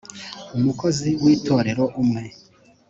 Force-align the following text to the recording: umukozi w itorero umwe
umukozi 0.57 1.09
w 1.21 1.23
itorero 1.35 1.85
umwe 2.01 2.23